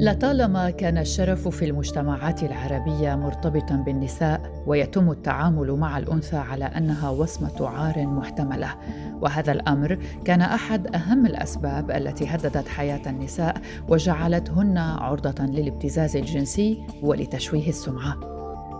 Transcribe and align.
لطالما 0.00 0.70
كان 0.70 0.98
الشرف 0.98 1.48
في 1.48 1.64
المجتمعات 1.64 2.42
العربية 2.42 3.14
مرتبطا 3.14 3.74
بالنساء 3.74 4.62
ويتم 4.66 5.10
التعامل 5.10 5.72
مع 5.72 5.98
الأنثى 5.98 6.36
على 6.36 6.64
أنها 6.64 7.10
وصمة 7.10 7.68
عار 7.68 8.06
محتملة. 8.06 8.74
وهذا 9.20 9.52
الأمر 9.52 9.98
كان 10.24 10.40
أحد 10.40 10.94
أهم 10.96 11.26
الأسباب 11.26 11.90
التي 11.90 12.26
هددت 12.26 12.68
حياة 12.68 13.10
النساء 13.10 13.56
وجعلتهن 13.88 14.78
عرضة 14.78 15.44
للابتزاز 15.44 16.16
الجنسي 16.16 16.82
ولتشويه 17.02 17.68
السمعة. 17.68 18.14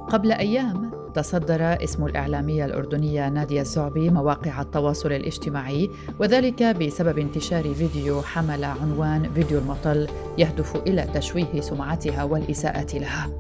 قبل 0.09 0.33
أيام 0.33 0.88
تصدر 1.19 1.85
اسم 1.85 2.07
الإعلامية 2.07 2.65
الأردنية 2.65 3.29
نادية 3.29 3.61
الزعبي 3.61 4.11
مواقع 4.11 4.63
التواصل 4.63 5.13
الاجتماعي 5.13 5.91
وذلك 6.19 6.63
بسبب 6.63 7.19
انتشار 7.19 7.75
فيديو 7.75 8.23
حمل 8.23 8.65
عنوان 8.65 9.33
فيديو 9.35 9.59
المطل 9.59 10.09
يهدف 10.39 10.77
إلى 10.77 11.03
تشويه 11.15 11.61
سمعتها 11.61 12.25
والإساءة 12.25 12.99
لها. 12.99 13.31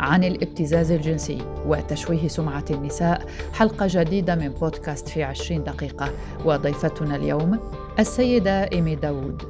عن 0.00 0.24
الابتزاز 0.24 0.90
الجنسي 0.90 1.38
وتشويه 1.66 2.28
سمعة 2.28 2.64
النساء 2.70 3.26
حلقة 3.52 3.86
جديدة 3.90 4.34
من 4.34 4.48
بودكاست 4.48 5.08
في 5.08 5.22
عشرين 5.22 5.64
دقيقة. 5.64 6.10
وضيفتنا 6.44 7.16
اليوم 7.16 7.58
السيدة 7.98 8.62
إيمي 8.72 8.94
داوود. 8.94 9.42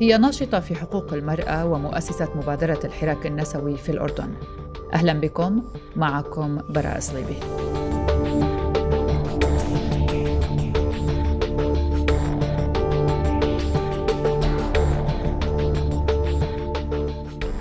هي 0.00 0.18
ناشطة 0.18 0.60
في 0.60 0.74
حقوق 0.74 1.12
المرأة 1.12 1.66
ومؤسسة 1.66 2.28
مبادرة 2.36 2.80
الحراك 2.84 3.26
النسوي 3.26 3.76
في 3.76 3.92
الأردن. 3.92 4.34
أهلا 4.94 5.12
بكم 5.12 5.62
معكم 5.96 6.60
براء 6.68 7.00
صليبي. 7.00 7.36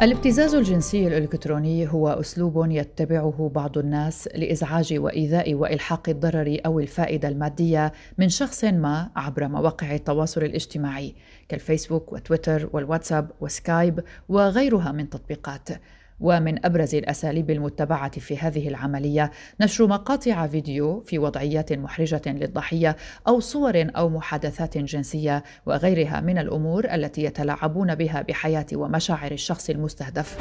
الابتزاز 0.02 0.56
الجنسي 0.56 1.08
الإلكتروني 1.08 1.88
هو 1.88 2.08
أسلوب 2.08 2.72
يتبعه 2.72 3.52
بعض 3.56 3.78
الناس 3.78 4.30
لإزعاج 4.36 4.94
وإيذاء 4.98 5.54
وإلحاق 5.54 6.10
الضرر 6.10 6.58
أو 6.66 6.80
الفائدة 6.80 7.28
المادية 7.28 7.94
من 8.18 8.30
شخص 8.30 8.64
ما 8.64 9.10
عبر 9.16 9.48
مواقع 9.48 9.96
التواصل 9.96 10.44
الاجتماعي 10.44 11.16
كالفيسبوك 11.50 12.14
وتويتر 12.14 12.70
والواتساب 12.74 13.32
وسكايب 13.42 14.00
وغيرها 14.30 14.92
من 14.92 15.10
تطبيقات. 15.10 15.70
ومن 16.20 16.66
أبرز 16.66 16.96
الأساليب 16.96 17.50
المتبعة 17.50 18.20
في 18.20 18.38
هذه 18.38 18.68
العملية 18.68 19.32
نشر 19.62 19.88
مقاطع 19.88 20.48
فيديو 20.48 21.02
في 21.02 21.20
وضعيات 21.20 21.74
محرجة 21.74 22.22
للضحية 22.26 22.96
أو 23.28 23.40
صور 23.40 23.88
أو 23.96 24.10
محادثات 24.10 24.78
جنسية 24.78 25.44
وغيرها 25.66 26.22
من 26.22 26.38
الأمور 26.38 26.94
التي 26.94 27.24
يتلاعبون 27.24 27.96
بها 27.96 28.22
بحياة 28.22 28.66
ومشاعر 28.74 29.32
الشخص 29.32 29.70
المستهدف. 29.70 30.38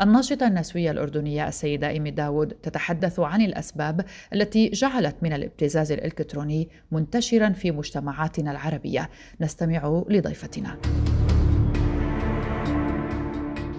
الناشطة 0.00 0.46
النسوية 0.46 0.90
الأردنية 0.90 1.48
السيدة 1.48 1.88
إيمي 1.88 2.10
داود 2.10 2.48
تتحدث 2.48 3.20
عن 3.20 3.40
الأسباب 3.40 4.04
التي 4.32 4.68
جعلت 4.68 5.16
من 5.22 5.32
الابتزاز 5.32 5.92
الإلكتروني 5.92 6.68
منتشرا 6.92 7.50
في 7.50 7.70
مجتمعاتنا 7.70 8.50
العربية. 8.50 9.10
نستمع 9.40 10.02
لضيفتنا. 10.08 10.78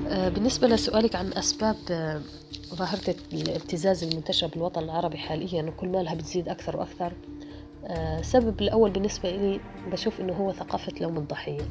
آه، 0.08 0.30
بالنسبة 0.30 0.68
لسؤالك 0.68 1.16
عن 1.16 1.34
أسباب 1.34 1.76
آه، 1.92 2.22
ظاهرة 2.76 3.16
الابتزاز 3.34 4.04
المنتشرة 4.04 4.48
بالوطن 4.48 4.84
العربي 4.84 5.18
حاليا 5.18 5.64
وكل 5.64 5.88
ما 5.88 5.98
لها 5.98 6.16
بتزيد 6.16 6.50
أكثر 6.50 6.78
وأكثر؟ 6.78 7.14
السبب 7.90 8.62
آه، 8.62 8.64
الأول 8.64 8.92
بالنسبة 8.92 9.32
لي 9.32 9.60
بشوف 9.92 10.22
إنه 10.22 10.34
هو 10.34 10.52
ثقافة 10.52 10.94
لوم 11.02 11.18
الضحية. 11.18 11.62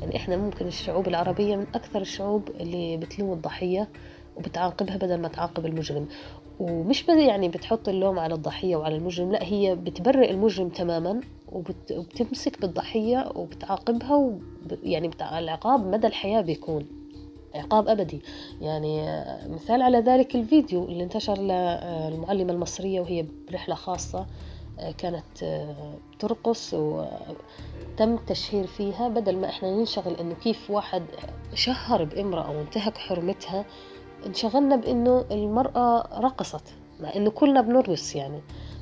يعني 0.00 0.16
إحنا 0.16 0.36
ممكن 0.36 0.66
الشعوب 0.66 1.08
العربية 1.08 1.56
من 1.56 1.66
أكثر 1.74 2.00
الشعوب 2.00 2.48
اللي 2.60 2.96
بتلوم 2.96 3.32
الضحية 3.32 3.88
وبتعاقبها 4.36 4.96
بدل 4.96 5.20
ما 5.20 5.28
تعاقب 5.28 5.66
المجرم. 5.66 6.08
ومش 6.60 7.02
بس 7.02 7.16
يعني 7.16 7.48
بتحط 7.48 7.88
اللوم 7.88 8.18
على 8.18 8.34
الضحية 8.34 8.76
وعلى 8.76 8.96
المجرم 8.96 9.32
لا 9.32 9.42
هي 9.42 9.74
بتبرئ 9.74 10.30
المجرم 10.30 10.68
تماما 10.68 11.20
وبت... 11.52 11.92
وبتمسك 11.92 12.60
بالضحية 12.60 13.32
وبتعاقبها 13.34 14.14
وب... 14.14 14.42
يعني 14.82 15.08
بتاع 15.08 15.38
العقاب 15.38 15.86
مدى 15.86 16.06
الحياة 16.06 16.40
بيكون. 16.40 16.86
عقاب 17.54 17.88
أبدي. 17.88 18.20
يعني 18.60 19.08
آه، 19.08 19.48
مثال 19.48 19.82
على 19.82 19.98
ذلك 19.98 20.34
الفيديو 20.34 20.84
اللي 20.84 21.04
انتشر 21.04 21.38
للمعلمة 21.38 22.52
المصرية 22.52 23.00
وهي 23.00 23.26
برحلة 23.50 23.74
خاصة 23.74 24.26
كانت 24.98 25.42
آه، 25.42 25.94
ترقص 26.18 26.74
وتم 26.74 28.14
التشهير 28.14 28.66
فيها 28.66 29.08
بدل 29.08 29.36
ما 29.36 29.48
إحنا 29.48 29.70
ننشغل 29.70 30.14
إنه 30.20 30.34
كيف 30.34 30.70
واحد 30.70 31.02
شهر 31.54 32.04
بإمرأة 32.04 32.50
وانتهك 32.50 32.98
حرمتها 32.98 33.64
انشغلنا 34.26 34.76
بإنه 34.76 35.24
المرأة 35.30 36.20
رقصت 36.20 36.74
مع 37.00 37.14
إنه 37.16 37.30
كلنا 37.30 37.60
بنرقص 37.60 38.16
يعني. 38.16 38.40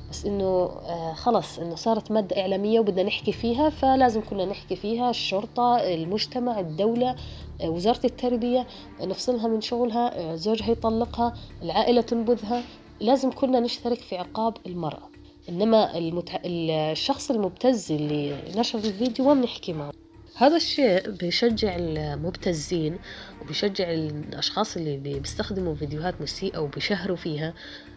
بس 0.09 0.25
إنه 0.25 0.45
آه 0.45 1.13
خلص 1.13 1.59
إنه 1.59 1.75
صارت 1.75 2.11
مادة 2.11 2.41
إعلامية 2.41 2.79
وبدنا 2.79 3.03
نحكي 3.03 3.31
فيها 3.31 3.69
فلازم 3.69 4.21
كلنا 4.21 4.45
نحكي 4.45 4.75
فيها 4.75 5.09
الشرطة 5.09 5.75
المجتمع 5.77 6.59
الدولة 6.59 7.15
آه 7.61 7.69
وزارة 7.69 8.05
التربية 8.05 8.67
نفصلها 9.01 9.47
من 9.47 9.61
شغلها 9.61 10.35
زوجها 10.35 10.71
يطلقها 10.71 11.33
العائلة 11.61 12.01
تنبذها 12.01 12.63
لازم 13.01 13.31
كلنا 13.31 13.59
نشترك 13.59 13.97
في 13.99 14.17
عقاب 14.17 14.53
المرأة. 14.65 15.14
إنما 15.49 15.97
المتع... 15.97 16.39
الشخص 16.45 17.31
المبتز 17.31 17.91
اللي 17.91 18.35
نشر 18.55 18.79
الفيديو 18.79 19.25
ما 19.25 19.33
بنحكي 19.33 19.73
معه. 19.73 19.91
هذا 20.37 20.55
الشيء 20.55 21.09
بيشجع 21.09 21.75
المبتزين 21.79 22.97
وبيشجع 23.41 23.93
الأشخاص 23.93 24.77
اللي 24.77 24.97
بيستخدموا 24.97 25.75
فيديوهات 25.75 26.21
مسيئة 26.21 26.57
وبيشهروا 26.57 27.17
فيها. 27.17 27.53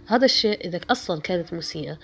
هذا 0.07 0.25
الشيء 0.25 0.69
إذا 0.69 0.81
أصلا 0.91 1.21
كانت 1.21 1.55
مسيئة 1.55 1.99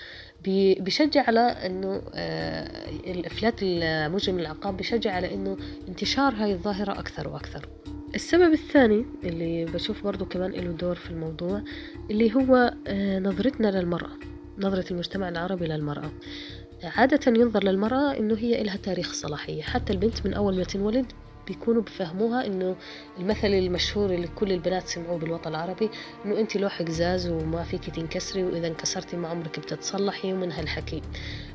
بيشجع 0.45 1.23
على 1.27 1.41
إنه 1.41 2.03
آه، 2.15 2.89
الإفلات 3.07 3.55
المجرم 3.63 4.39
العقاب 4.39 4.77
بيشجع 4.77 5.13
على 5.13 5.35
إنه 5.35 5.57
انتشار 5.89 6.35
هاي 6.35 6.53
الظاهرة 6.53 6.93
أكثر 6.93 7.29
وأكثر. 7.29 7.69
السبب 8.15 8.53
الثاني 8.53 9.07
اللي 9.25 9.65
بشوف 9.65 10.05
برضو 10.05 10.25
كمان 10.25 10.51
له 10.51 10.73
دور 10.73 10.95
في 10.95 11.11
الموضوع 11.11 11.63
اللي 12.11 12.35
هو 12.35 12.75
آه، 12.87 13.19
نظرتنا 13.19 13.69
للمرأة. 13.69 14.34
نظرة 14.59 14.85
المجتمع 14.91 15.29
العربي 15.29 15.67
للمرأة. 15.67 16.11
عادة 16.85 17.41
ينظر 17.41 17.65
للمرأة 17.65 18.19
إنه 18.19 18.35
هي 18.35 18.63
إلها 18.63 18.77
تاريخ 18.77 19.13
صلاحية. 19.13 19.63
حتى 19.63 19.93
البنت 19.93 20.27
من 20.27 20.35
أول 20.35 20.57
ما 20.57 20.65
تنولد 20.65 21.13
بيكونوا 21.47 21.83
بفهموها 21.83 22.47
إنه 22.47 22.77
المثل 23.19 23.49
المشهور 23.49 24.11
اللي 24.11 24.29
كل 24.29 24.53
البنات 24.53 24.89
سمعوه 24.89 25.19
بالوطن 25.19 25.51
العربي 25.51 25.91
إنه 26.25 26.41
انت 26.41 26.57
لوح 26.57 26.83
قزاز 26.83 27.29
وما 27.29 27.63
فيك 27.63 27.91
تنكسري 27.91 28.45
وإذا 28.45 28.67
انكسرتي 28.67 29.17
ما 29.17 29.29
عمرك 29.29 29.61
بتتصلحي 29.61 30.33
ومن 30.33 30.53
هالحكي. 30.53 31.03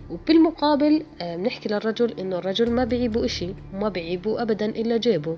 وبالمقابل 0.10 1.04
آه، 1.22 1.36
بنحكي 1.36 1.70
للرجل 1.70 2.20
إنه 2.20 2.38
الرجل 2.38 2.72
ما 2.72 2.84
بيعيبه 2.84 3.26
إشي 3.26 3.54
وما 3.74 3.90
بيعيبه 3.90 4.42
ابدا 4.42 4.66
إلا 4.66 4.98
جيبه. 4.98 5.38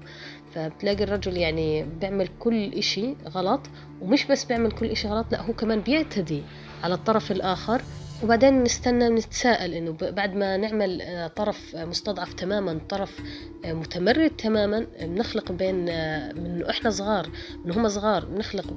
فبتلاقي 0.55 1.03
الرجل 1.03 1.38
يعني 1.38 1.83
بيعمل 1.83 2.28
كل 2.39 2.73
إشي 2.73 3.16
غلط 3.29 3.61
ومش 4.01 4.25
بس 4.25 4.45
بيعمل 4.45 4.72
كل 4.72 4.85
إشي 4.85 5.07
غلط 5.07 5.25
لأ 5.31 5.41
هو 5.41 5.53
كمان 5.53 5.79
بيعتدي. 5.79 6.43
على 6.83 6.93
الطرف 6.93 7.31
الآخر 7.31 7.81
وبعدين 8.23 8.63
نستنى 8.63 9.09
نتساءل 9.09 9.73
إنه 9.73 9.91
بعد 10.01 10.33
ما 10.33 10.57
نعمل 10.57 11.01
آه، 11.01 11.27
طرف 11.27 11.75
مستضعف 11.75 12.33
تماما 12.33 12.79
طرف 12.89 13.19
آه، 13.65 13.73
متمرد 13.73 14.29
تماما 14.29 14.87
بنخلق 15.01 15.51
بين 15.51 15.89
آه، 15.89 16.33
من 16.33 16.65
إحنا 16.65 16.89
صغار 16.89 17.29
من 17.65 17.71
هم 17.71 17.89
صغار 17.89 18.25
بنخلق 18.25 18.73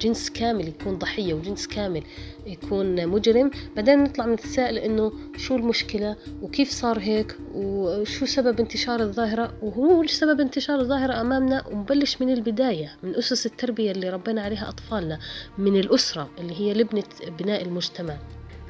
جنس 0.00 0.30
كامل 0.30 0.68
يكون 0.68 0.98
ضحية 0.98 1.34
وجنس 1.34 1.66
كامل 1.66 2.02
يكون 2.46 3.06
مجرم. 3.06 3.50
بعدين 3.76 4.04
نطلع 4.04 4.26
نتساءل 4.26 4.78
إنه 4.78 5.12
شو 5.36 5.56
المشكلة 5.56 6.16
وكيف 6.42 6.70
صار 6.70 6.98
هيك 6.98 7.36
وشو 7.54 8.26
سبب 8.26 8.60
انتشار 8.60 9.00
الظاهرة. 9.00 9.52
وهو 9.62 10.06
سبب 10.06 10.40
انتشار 10.40 10.80
الظاهرة 10.80 11.20
أمامنا 11.20 11.66
ونبلش 11.68 12.22
من 12.22 12.32
البداية 12.32 12.96
من 13.02 13.16
أسس 13.16 13.46
التربية 13.46 13.90
اللي 13.90 14.10
ربنا 14.10 14.42
عليها 14.42 14.68
أطفالنا 14.68 15.18
من 15.58 15.76
الأسرة 15.76 16.30
اللي 16.38 16.60
هي 16.60 16.74
لبنة 16.74 17.04
بناء 17.38 17.62
المجتمع. 17.62 18.18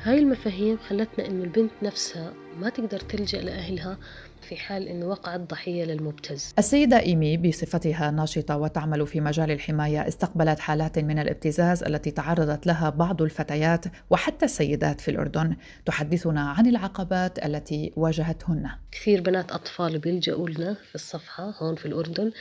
هاي 0.02 0.18
المفاهيم 0.18 0.78
خلتنا 0.88 1.26
إنه 1.26 1.44
البنت 1.44 1.70
نفسها 1.82 2.32
ما 2.60 2.68
تقدر 2.68 3.00
تلجأ 3.00 3.40
لأهلها. 3.40 3.98
في 4.46 4.56
حال 4.56 4.88
أنه 4.88 5.06
وقعت 5.06 5.40
ضحية 5.40 5.84
للمبتز. 5.84 6.54
السيدة 6.58 7.00
إيمي 7.00 7.36
بصفتها 7.36 8.10
ناشطة 8.10 8.56
وتعمل 8.56 9.06
في 9.06 9.20
مجال 9.20 9.50
الحماية 9.50 10.08
استقبلت 10.08 10.58
حالات 10.58 10.98
من 10.98 11.18
الابتزاز 11.18 11.82
التي 11.82 12.10
تعرضت 12.10 12.66
لها 12.66 12.90
بعض 12.90 13.22
الفتيات 13.22 13.84
وحتى 14.10 14.44
السيدات 14.44 15.00
في 15.00 15.10
الأردن. 15.10 15.56
تحدثنا 15.86 16.50
عن 16.50 16.66
العقبات 16.66 17.44
التي 17.44 17.92
واجهتهن. 17.96 18.70
كثير 18.92 19.20
بنات 19.20 19.52
أطفال 19.52 19.98
بيلجأوا 19.98 20.48
لنا 20.48 20.74
في 20.74 20.94
الصفحة 20.94 21.54
هون 21.58 21.74
في 21.76 21.86
الأردن. 21.86 22.32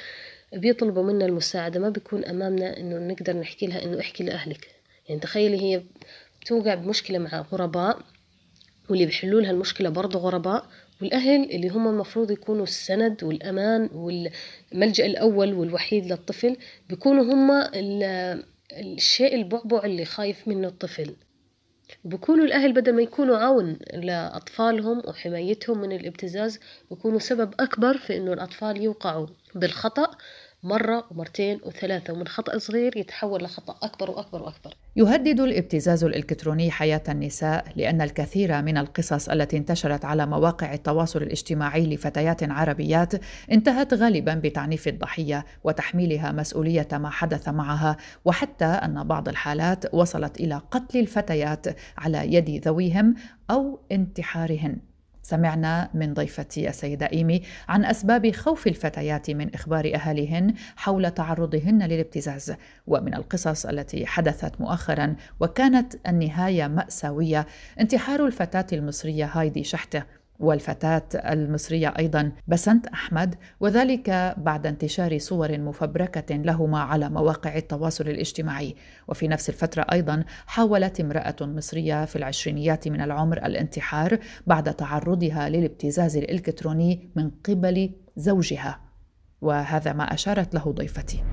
بيطلبوا 0.54 1.04
منا 1.04 1.25
المساعدة 1.25 1.80
ما 1.80 1.90
بيكون 1.90 2.25
أمامنا 2.25 2.78
أنه 2.78 3.13
نقدر 3.13 3.34
نحكي 3.34 3.68
لها 3.68 3.84
أنه 3.84 4.00
احكي 4.00 4.24
لأهلك. 4.24 4.68
يعني 5.10 5.22
تخيلي 5.22 5.62
هي 5.62 5.84
توقع 6.46 6.75
بمشكلة 6.75 7.19
مع 7.19 7.46
غرباء 7.51 8.00
واللي 8.90 9.06
بيحلوا 9.06 9.42
لها 9.42 9.52
المشكلة 9.52 9.90
برضه 9.90 10.20
غرباء 10.20 10.66
والأهل 11.02 11.52
اللي 11.52 11.70
هم 11.70 11.88
المفروض 11.88 12.32
يكونوا 12.32 12.64
السند 12.64 13.24
والأمان 13.24 13.90
والملجأ 13.94 15.06
الأول 15.06 15.54
والوحيد 15.54 16.06
للطفل 16.06 16.58
بيكونوا 16.90 17.24
هم 17.24 17.52
الشيء 18.74 19.36
البعبع 19.36 19.84
اللي 19.86 20.06
خايف 20.06 20.48
منه 20.48 20.68
الطفل. 20.68 21.16
بكونوا 22.04 22.46
الأهل 22.46 22.74
بدل 22.74 22.94
ما 22.94 23.02
يكونوا 23.02 23.38
عون 23.38 23.78
لأطفالهم 23.94 25.02
وحمايتهم 25.06 25.82
من 25.82 25.92
الابتزاز 25.92 26.60
بيكونوا 26.92 27.20
سبب 27.20 27.54
أكبر 27.60 27.98
في 27.98 28.18
إنه 28.18 28.34
الأطفال 28.34 28.82
يوقعوا 28.82 29.28
بالخطأ. 29.56 30.12
مرة 30.66 31.04
ومرتين 31.12 31.60
وثلاثة 31.66 32.14
ومن 32.14 32.28
خطأ 32.28 32.58
صغير 32.58 32.98
يتحول 32.98 33.44
لخطأ 33.44 33.76
أكبر 33.84 34.12
وأكبر 34.12 34.44
وأكبر. 34.44 34.74
يهدد 34.96 35.40
الابتزاز 35.40 36.04
الإلكتروني 36.04 36.72
حياة 36.72 37.04
النساء 37.10 37.66
لأن 37.76 38.02
الكثير 38.02 38.62
من 38.62 38.78
القصص 38.78 39.30
التي 39.30 39.58
انتشرت 39.58 40.06
على 40.06 40.26
مواقع 40.26 40.74
التواصل 40.74 41.24
الاجتماعي 41.24 41.96
لفتيات 41.96 42.44
عربيات 42.44 43.14
انتهت 43.52 43.94
غالبا 43.94 44.34
بتعنيف 44.34 44.88
الضحية 44.88 45.46
وتحميلها 45.64 46.32
مسؤولية 46.32 46.88
ما 46.94 47.10
حدث 47.10 47.50
معها 47.50 47.98
وحتى 48.26 48.66
أن 48.66 49.04
بعض 49.04 49.30
الحالات 49.30 49.94
وصلت 49.94 50.40
إلى 50.40 50.62
قتل 50.72 51.00
الفتيات 51.00 51.68
على 51.98 52.34
يد 52.34 52.68
ذويهم 52.68 53.16
أو 53.52 53.80
انتحارهن. 53.92 54.95
سمعنا 55.25 55.89
من 55.94 56.13
ضيفتي 56.13 56.69
السيدة 56.69 57.06
إيمي 57.13 57.42
عن 57.69 57.86
أسباب 57.86 58.31
خوف 58.31 58.68
الفتيات 58.68 59.31
من 59.31 59.54
إخبار 59.54 59.92
أهاليهن 59.95 60.54
حول 60.75 61.12
تعرضهن 61.12 61.83
للابتزاز 61.83 62.56
ومن 62.88 63.13
القصص 63.13 63.66
التي 63.66 64.06
حدثت 64.06 64.62
مؤخرا 64.62 65.16
وكانت 65.39 65.95
النهاية 66.07 66.68
مأساوية 66.68 67.48
انتحار 67.80 68.25
الفتاة 68.25 68.68
المصرية 68.74 69.25
هايدي 69.25 69.63
شحتة. 69.63 70.25
والفتاة 70.40 71.04
المصرية 71.14 71.94
أيضا 72.00 72.32
بسنت 72.48 72.88
أحمد 72.88 73.36
وذلك 73.60 74.36
بعد 74.38 74.68
انتشار 74.68 75.18
صور 75.18 75.58
مفبركة 75.58 76.36
لهما 76.36 76.80
على 76.80 77.10
مواقع 77.10 77.56
التواصل 77.56 78.08
الاجتماعي. 78.08 78.76
وفي 79.08 79.28
نفس 79.28 79.50
الفترة 79.50 79.86
أيضا 79.92 80.24
حاولت 80.48 81.00
امرأة 81.00 81.36
مصرية 81.42 82.06
في 82.06 82.16
العشرينيات 82.16 82.88
من 82.88 83.02
العمر 83.02 83.38
الانتحار 83.38 84.20
بعد 84.48 84.74
تعرضها 84.74 85.50
للابتزاز 85.50 86.18
الإلكتروني 86.18 87.10
من 87.16 87.32
قبل 87.50 87.90
زوجها. 88.18 88.80
وهذا 89.42 89.94
ما 89.94 90.14
أشارت 90.14 90.54
له 90.56 90.72
ضيفتي. 90.72 91.24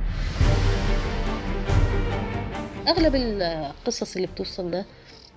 أغلب 2.88 3.14
القصص 3.14 4.16
اللي 4.16 4.26
بتوصلنا 4.26 4.84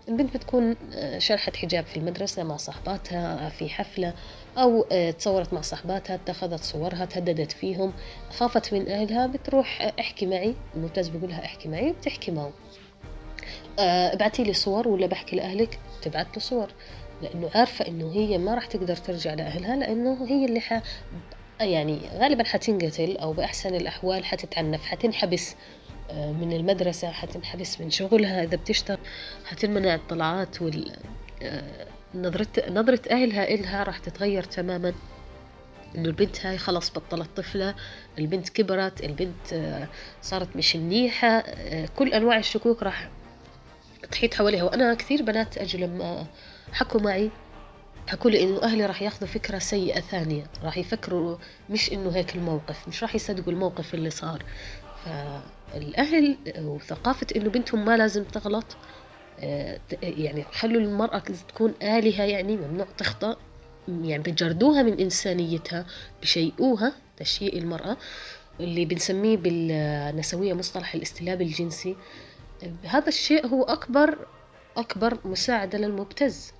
البنت 0.10 0.38
بتكون 0.38 0.76
آه، 0.94 1.20
شرحت 1.20 1.56
حجاب 1.56 1.86
في 1.86 1.98
المدرسة 1.98 2.44
مع 2.44 2.58
صحباتها 2.58 3.50
في 3.50 3.70
حفلة 3.70 4.14
أو 4.58 4.86
آه، 4.92 5.12
تصورت 5.12 5.54
مع 5.54 5.62
صحباتها 5.62 6.16
اتخذت 6.16 6.64
صورها 6.64 7.06
تهددت 7.06 7.52
فيهم 7.52 7.94
خافت 8.30 8.74
من 8.74 8.90
أهلها 8.90 9.28
بتروح 9.28 9.82
آه، 9.82 9.94
احكي 10.00 10.26
معي 10.26 10.56
الممتاز 10.76 11.10
بيقولها 11.10 11.46
احكي 11.46 11.70
معي 11.70 11.92
بتحكي 11.92 12.32
معه 12.32 12.52
ابعتي 13.80 14.44
لي 14.44 14.54
صور 14.54 14.88
ولا 14.88 15.08
بحكي 15.08 15.36
لأهلك؟ 15.36 15.80
تبعت 16.02 16.28
له 16.36 16.40
صور 16.40 16.68
لأنه 17.22 17.50
عارفة 17.56 17.88
إنه 17.88 18.12
هي 18.14 18.38
ما 18.38 18.56
راح 18.56 18.66
تقدر 18.66 18.96
ترجع 18.96 19.34
لأهلها 19.34 19.76
لأنه 19.76 20.26
هي 20.30 20.46
اللي 20.46 20.60
ح... 20.60 20.82
يعني 21.62 22.00
غالبا 22.14 22.44
حتنقتل 22.44 23.18
أو 23.18 23.34
بأحسن 23.34 23.76
الأحوال 23.76 24.26
حتتعنف 24.26 24.86
حتنحبس. 24.86 25.56
من 26.14 26.54
المدرسة 26.54 27.12
حتنحبس 27.12 27.82
من 27.82 27.92
شغلها. 27.92 28.44
إذا 28.44 28.58
بتشتغل 28.58 28.98
حتمنع 29.46 29.96
الطلعات 29.96 30.62
وال 30.62 30.96
آه، 31.42 31.88
نظرة 32.16 32.48
نظرة 32.70 33.02
أهلها 33.12 33.54
إلها 33.54 33.84
راح 33.84 33.98
تتغير 33.98 34.44
تماما. 34.44 34.94
إنه 35.96 36.06
البنت 36.06 36.46
هاي 36.46 36.58
خلص 36.58 36.90
بطلت 36.90 37.30
طفلة 37.38 37.76
البنت 38.20 38.50
كبرت 38.50 39.04
البنت 39.04 39.54
آه، 39.54 39.88
صارت 40.22 40.56
مش 40.56 40.76
منيحة. 40.76 41.44
كل 41.96 42.14
أنواع 42.14 42.38
الشكوك 42.38 42.84
راح 42.84 43.10
تحيط 44.12 44.34
حواليها. 44.34 44.64
وأنا 44.64 44.94
كثير 44.94 45.22
بنات 45.22 45.58
أجي 45.58 45.78
لما 45.78 46.26
حكوا 46.74 47.02
معي 47.02 47.30
حكوا 48.08 48.32
لي 48.32 48.44
إنه 48.44 48.64
أهلي 48.64 48.86
راح 48.86 49.02
ياخذوا 49.02 49.28
فكرة 49.28 49.60
سيئة 49.60 50.00
ثانية. 50.00 50.44
راح 50.64 50.78
يفكروا 50.78 51.38
مش 51.70 51.94
إنه 51.94 52.16
هيك 52.16 52.36
الموقف 52.36 52.88
مش 52.88 53.04
راح 53.04 53.16
يصدقوا 53.16 53.54
الموقف 53.54 53.94
اللي 53.94 54.10
صار. 54.10 54.44
فالأهل 55.76 56.38
وثقافة 56.58 57.28
إنه 57.36 57.50
بنتهم 57.50 57.86
ما 57.86 57.98
لازم 57.98 58.24
تغلط. 58.24 58.66
آه، 59.40 59.80
يعني 60.02 60.44
خلوا 60.44 60.82
المرأة 60.82 61.20
تكون 61.20 61.74
آلهة 61.82 62.24
يعني 62.24 62.58
ممنوع 62.58 62.88
تخطأ 62.98 63.38
يعني 63.88 64.24
بجردوها 64.24 64.84
من 64.84 65.00
إنسانيتها 65.00 65.86
بشيئوها 66.22 66.94
تشيء 67.18 67.58
المرأة 67.58 67.98
اللي 68.60 68.86
بنسميه 68.86 69.38
بالنسوية 69.38 70.54
مصطلح 70.54 70.96
الاستلاب 70.96 71.42
الجنسي. 71.42 71.96
هذا 72.84 73.08
الشيء 73.08 73.48
هو 73.48 73.64
أكبر 73.64 74.18
أكبر 74.78 75.18
مساعدة 75.26 75.78
للمبتز. 75.78 76.54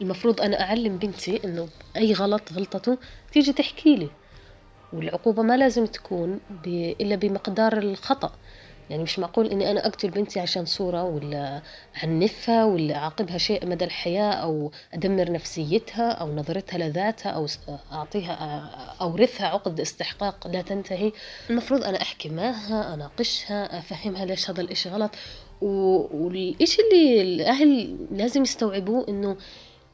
المفروض 0.00 0.40
أنا 0.40 0.60
أعلم 0.60 0.98
بنتي 0.98 1.40
إنه 1.44 1.68
أي 1.96 2.12
غلط 2.12 2.52
غلطته 2.52 2.98
تيجي 3.32 3.52
تحكي 3.52 3.96
لي 3.96 4.10
والعقوبة 4.92 5.42
ما 5.42 5.56
لازم 5.56 5.86
تكون 5.86 6.40
إلا 6.66 7.16
بمقدار 7.16 7.78
الخطأ. 7.78 8.32
يعني 8.90 9.02
مش 9.02 9.18
معقول 9.18 9.46
إني 9.50 9.70
أنا 9.70 9.86
أقتل 9.86 10.10
بنتي 10.10 10.40
عشان 10.40 10.64
صورة 10.64 11.04
ولا 11.04 11.62
عنفها 12.02 12.64
ولا 12.64 12.96
أعاقبها 12.96 13.38
شيء 13.38 13.66
مدى 13.66 13.84
الحياة 13.84 14.32
أو 14.32 14.70
أدمر 14.94 15.32
نفسيتها 15.32 16.10
أو 16.12 16.34
نظرتها 16.34 16.78
لذاتها 16.78 17.30
أو 17.30 17.46
أعطيها 17.92 18.34
أورثها 19.00 19.46
عقد 19.46 19.80
استحقاق 19.80 20.46
لا 20.46 20.62
تنتهي. 20.62 21.12
المفروض 21.50 21.84
أنا 21.84 22.02
أحكي 22.02 22.28
معها 22.28 22.94
أناقشها 22.94 23.78
أفهمها 23.78 24.24
ليش 24.24 24.50
هذا 24.50 24.60
الإشي 24.60 24.88
غلط. 24.88 25.10
والإشي 25.60 26.82
اللي 26.82 27.22
الأهل 27.22 27.96
لازم 28.10 28.42
يستوعبوه 28.42 29.06
إنه 29.08 29.36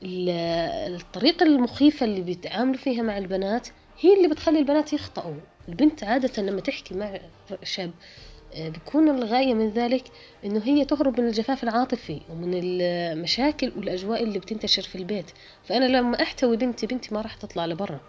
الطريقة 0.02 1.46
المخيفة 1.46 2.06
اللي 2.06 2.20
بيتعاملوا 2.20 2.76
فيها 2.78 3.02
مع 3.02 3.18
البنات 3.18 3.68
هي 4.00 4.16
اللي 4.16 4.28
بتخلي 4.28 4.58
البنات 4.58 4.92
يخطئوا. 4.92 5.34
البنت 5.68 6.04
عادة 6.04 6.42
لما 6.42 6.60
تحكي 6.60 6.94
مع 6.94 7.18
شاب 7.62 7.90
بيكون 8.58 9.08
الغاية 9.08 9.54
من 9.54 9.68
ذلك 9.70 10.04
إنه 10.44 10.62
هي 10.64 10.84
تهرب 10.84 11.20
من 11.20 11.26
الجفاف 11.26 11.64
العاطفي 11.64 12.20
ومن 12.30 12.50
المشاكل 12.54 13.72
والأجواء 13.76 14.22
اللي 14.22 14.38
بتنتشر 14.38 14.82
في 14.82 14.98
البيت. 14.98 15.30
فأنا 15.64 15.84
لما 15.84 16.22
أحتوي 16.22 16.56
بنتي 16.56 16.86
بنتي 16.86 17.14
ما 17.14 17.20
راح 17.20 17.34
تطلع 17.34 17.66
لبرا. 17.66 18.00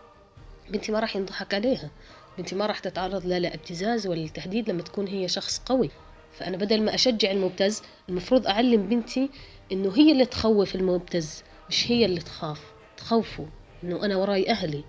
بنتي 0.70 0.92
ما 0.92 1.00
راح 1.00 1.16
ينضحك 1.16 1.54
عليها. 1.54 1.90
بنتي 2.38 2.56
ما 2.56 2.66
راح 2.66 2.80
تتعرض 2.80 3.26
لا 3.26 3.40
لابتزاز 3.40 4.08
ولا 4.08 4.26
لتهديد 4.26 4.70
لما 4.70 4.82
تكون 4.82 5.08
هي 5.08 5.28
شخص 5.28 5.62
قوي. 5.66 5.90
فأنا 6.34 6.58
بدل 6.58 6.82
ما 6.82 6.96
أشجع 6.96 7.32
المبتز 7.32 7.82
المفروض 8.10 8.48
أعلم 8.48 8.88
بنتي 8.90 9.30
إنه 9.72 9.94
هي 9.96 10.12
اللي 10.12 10.26
تخوف 10.26 10.76
المبتز 10.76 11.44
مش 11.70 11.92
هي 11.92 12.06
اللي 12.06 12.20
تخاف. 12.20 12.62
تخوفه. 12.98 13.46
إنه 13.84 14.06
أنا 14.06 14.16
وراي 14.16 14.50
أهلي 14.50 14.84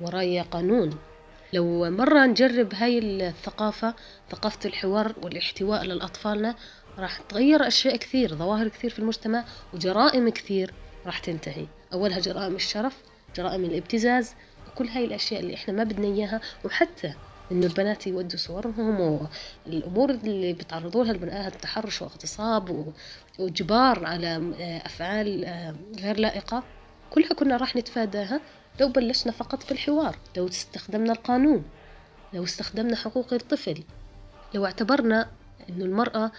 وراي 0.00 0.40
قانون. 0.40 0.90
لو 1.52 1.90
مرة 1.90 2.26
نجرب 2.26 2.74
هاي 2.74 2.98
الثقافة 2.98 3.94
ثقافة 4.30 4.58
الحوار 4.68 5.14
والاحتواء 5.22 5.84
للأطفالنا 5.84 6.54
راح 6.98 7.18
تغير 7.20 7.66
أشياء 7.66 7.96
كثير 7.96 8.34
ظواهر 8.34 8.68
كثير 8.68 8.90
في 8.90 8.98
المجتمع 8.98 9.44
وجرائم 9.74 10.28
كثير 10.28 10.74
راح 11.06 11.18
تنتهي. 11.18 11.66
أولها 11.92 12.20
جرائم 12.20 12.54
الشرف 12.54 12.96
جرائم 13.36 13.64
الابتزاز 13.64 14.34
وكل 14.68 14.88
هاي 14.88 15.04
الأشياء 15.04 15.40
اللي 15.40 15.54
إحنا 15.54 15.74
ما 15.74 15.84
بدنا 15.84 16.06
إياها 16.06 16.40
وحتى 16.64 17.14
إنه 17.52 17.66
البنات 17.66 18.06
يودوا 18.06 18.38
صورهم 18.38 19.00
والأمور 19.66 20.10
اللي 20.10 20.52
بيتعرضوا 20.52 21.04
لها 21.04 21.12
البنات 21.12 21.54
التحرش 21.54 22.02
واغتصاب 22.02 22.92
وإجبار 23.38 24.06
على 24.06 24.52
أفعال 24.86 25.44
آه، 25.44 25.74
غير 26.00 26.18
لائقة 26.20 26.62
كلها 27.10 27.28
كنا 27.34 27.56
راح 27.56 27.76
نتفاداها. 27.76 28.40
لو 28.80 28.88
بلشنا 28.88 29.32
فقط 29.32 29.68
بالحوار 29.68 30.16
لو 30.36 30.48
استخدمنا 30.48 31.12
القانون 31.12 31.64
لو 32.32 32.44
استخدمنا 32.44 32.96
حقوق 32.96 33.32
الطفل 33.32 33.82
لو 34.54 34.66
اعتبرنا 34.66 35.28
أن 35.70 35.82
المرأة 35.82 36.32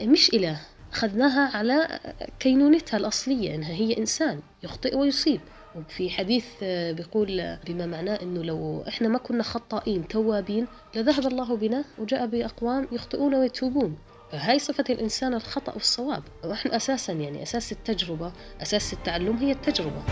مش 0.00 0.34
إله 0.34 0.60
أخذناها 0.92 1.56
على 1.56 2.00
كينونتها 2.38 2.96
الأصلية 2.96 3.54
أنها 3.54 3.72
هي 3.72 3.98
إنسان 3.98 4.40
يخطئ 4.62 4.96
ويصيب. 4.96 5.40
وفي 5.76 6.10
حديث 6.10 6.46
بيقول 6.64 7.56
بما 7.66 7.86
معناه 7.86 8.18
أنه 8.22 8.44
لو 8.44 8.84
إحنا 8.88 9.08
ما 9.08 9.18
كنا 9.18 9.42
خطائين 9.42 10.08
توابين 10.08 10.66
لذهب 10.94 11.26
الله 11.26 11.56
بنا 11.56 11.84
وجاء 11.98 12.26
بأقوام 12.26 12.88
يخطئون 12.92 13.34
ويتوبون. 13.34 13.96
فهاي 14.32 14.58
صفة 14.58 14.84
الإنسان 14.90 15.34
الخطأ 15.34 15.72
والصواب. 15.72 16.22
وإحنا 16.44 16.76
أساسا 16.76 17.12
يعني 17.12 17.42
أساس 17.42 17.72
التجربة 17.72 18.32
أساس 18.62 18.92
التعلم 18.92 19.36
هي 19.36 19.52
التجربة. 19.52 20.02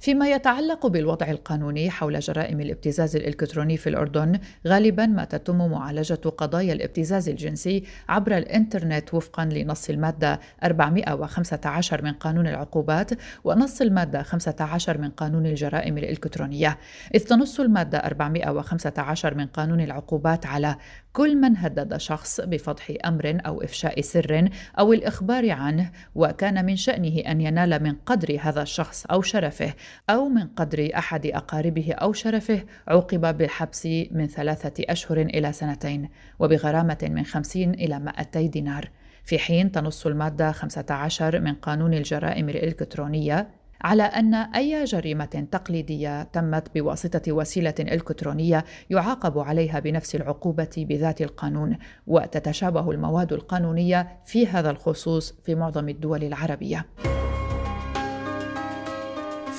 فيما 0.00 0.28
يتعلق 0.28 0.86
بالوضع 0.86 1.30
القانوني 1.30 1.90
حول 1.90 2.20
جرائم 2.20 2.60
الابتزاز 2.60 3.16
الإلكتروني 3.16 3.76
في 3.76 3.88
الأردن 3.88 4.38
غالبا 4.66 5.06
ما 5.06 5.24
تتم 5.24 5.70
معالجة 5.70 6.14
قضايا 6.14 6.72
الابتزاز 6.72 7.28
الجنسي 7.28 7.84
عبر 8.08 8.36
الإنترنت 8.36 9.14
وفقا 9.14 9.44
لنص 9.44 9.90
المادة 9.90 10.40
415 10.64 12.04
من 12.04 12.12
قانون 12.12 12.46
العقوبات 12.46 13.10
ونص 13.44 13.80
المادة 13.80 14.22
15 14.22 14.98
من 14.98 15.10
قانون 15.10 15.46
الجرائم 15.46 15.98
الإلكترونية. 15.98 16.78
إذ 17.14 17.20
تنص 17.20 17.60
المادة 17.60 17.98
415 17.98 19.34
من 19.34 19.46
قانون 19.46 19.80
العقوبات 19.80 20.46
على 20.46 20.76
كل 21.12 21.36
من 21.36 21.56
هدد 21.56 21.96
شخص 21.96 22.40
بفضح 22.40 22.92
أمر 23.04 23.38
أو 23.46 23.62
إفشاء 23.62 24.00
سر 24.00 24.48
أو 24.78 24.92
الإخبار 24.92 25.50
عنه 25.50 25.90
وكان 26.14 26.64
من 26.64 26.76
شأنه 26.76 27.18
أن 27.18 27.40
ينال 27.40 27.82
من 27.82 27.94
قدر 27.94 28.38
هذا 28.40 28.62
الشخص 28.62 29.06
أو 29.06 29.22
شرفه 29.22 29.74
أو 30.10 30.28
من 30.28 30.46
قدر 30.46 30.90
أحد 30.96 31.26
أقاربه 31.26 31.92
أو 31.92 32.12
شرفه 32.12 32.64
عوقب 32.88 33.38
بالحبس 33.38 33.86
من 34.10 34.26
ثلاثة 34.26 34.84
أشهر 34.88 35.20
إلى 35.20 35.52
سنتين 35.52 36.08
وبغرامة 36.38 37.08
من 37.10 37.24
خمسين 37.24 37.74
إلى 37.74 37.98
200 37.98 38.40
دينار. 38.40 38.90
في 39.24 39.38
حين 39.38 39.72
تنص 39.72 40.06
المادة 40.06 40.52
15 40.52 41.40
من 41.40 41.54
قانون 41.54 41.94
الجرائم 41.94 42.48
الإلكترونية 42.48 43.59
على 43.82 44.02
أن 44.02 44.34
أي 44.34 44.84
جريمة 44.84 45.46
تقليدية 45.50 46.22
تمت 46.22 46.74
بواسطة 46.74 47.32
وسيلة 47.32 47.74
إلكترونية 47.80 48.64
يعاقب 48.90 49.38
عليها 49.38 49.80
بنفس 49.80 50.14
العقوبة 50.14 50.70
بذات 50.76 51.22
القانون 51.22 51.78
وتتشابه 52.06 52.90
المواد 52.90 53.32
القانونية 53.32 54.08
في 54.24 54.46
هذا 54.46 54.70
الخصوص 54.70 55.34
في 55.44 55.54
معظم 55.54 55.88
الدول 55.88 56.24
العربية. 56.24 56.86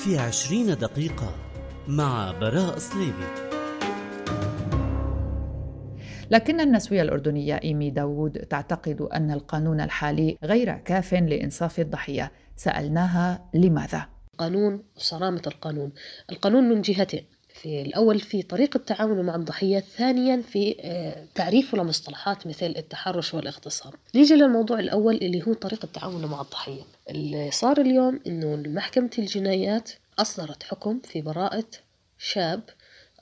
في 0.04 0.18
عشرين 0.18 0.66
دقيقة 0.66 1.34
مع 1.88 2.32
براء 2.40 2.78
صليبي 2.78 3.52
لكن 6.30 6.60
النسوية 6.60 7.02
الأردنية 7.02 7.60
إيمي 7.64 7.90
داوود 7.90 8.32
تعتقد 8.32 9.00
أن 9.00 9.30
القانون 9.30 9.80
الحالي 9.80 10.38
غير 10.44 10.72
كاف 10.72 11.14
لإنصاف 11.14 11.80
الضحية. 11.80 12.32
سألناها 12.56 13.44
لماذا؟ 13.54 14.11
قانون 14.38 14.84
وصرامة 14.96 15.42
القانون. 15.46 15.92
القانون 16.30 16.64
من 16.64 16.82
جهتين 16.82 17.24
في 17.54 17.82
الأول 17.82 18.20
في 18.20 18.42
طريقة 18.42 18.76
التعامل 18.76 19.22
مع 19.22 19.34
الضحية 19.34 19.80
ثانيا 19.80 20.42
في 20.42 20.76
آه، 20.80 21.26
تعريف 21.34 21.74
لمصطلحات 21.74 22.46
مثل 22.46 22.74
التحرش 22.76 23.34
والاغتصاب. 23.34 23.94
نيجي 24.14 24.34
للموضوع 24.34 24.78
الأول 24.78 25.14
اللي 25.14 25.42
هو 25.48 25.52
طريقة 25.52 25.84
التعامل 25.84 26.26
مع 26.26 26.40
الضحية. 26.40 26.82
اللي 27.10 27.50
صار 27.50 27.80
اليوم 27.80 28.20
أنه 28.26 28.56
محكمة 28.56 29.10
الجنايات 29.18 29.90
أصدرت 30.18 30.62
حكم 30.62 31.00
في 31.04 31.20
براءة 31.20 31.66
شاب 32.18 32.62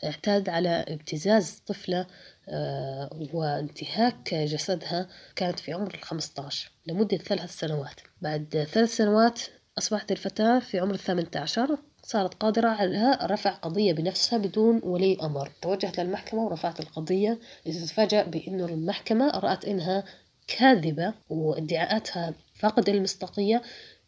اعتاد 0.05 0.49
على 0.49 0.85
ابتزاز 0.89 1.63
طفلة 1.67 2.07
آه، 2.49 3.29
وانتهاك 3.33 4.35
جسدها 4.35 5.09
كانت 5.37 5.59
في 5.59 5.73
عمر 5.73 5.95
الخمسة 5.95 6.43
عشر 6.43 6.71
لمدة 6.87 7.17
ثلاث 7.17 7.59
سنوات. 7.59 8.01
بعد 8.23 8.67
ثلاث 8.73 8.97
سنوات 8.97 9.41
أصبحت 9.79 10.13
الفتاة 10.13 10.59
في 10.59 10.79
عمر 10.79 10.95
الثامنة 10.95 11.31
عشر 11.37 11.79
صارت 12.03 12.35
قادرة 12.35 12.69
على 12.69 13.19
رفع 13.23 13.51
قضية 13.51 13.93
بنفسها 13.93 14.39
بدون 14.39 14.81
ولي 14.85 15.19
أمر. 15.23 15.51
توجهت 15.63 16.01
للمحكمة 16.01 16.45
ورفعت 16.45 16.81
القضية 16.81 17.39
تفاجأ 17.65 18.23
بأنه 18.23 18.65
المحكمة 18.65 19.31
رأت 19.31 19.65
إنها 19.65 20.05
كاذبة 20.47 21.15
وادعاءاتها 21.29 22.35
فاقدة 22.55 22.93
المصداقية 22.93 23.63